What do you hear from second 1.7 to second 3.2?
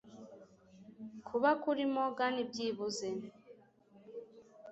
Morgan byibuze,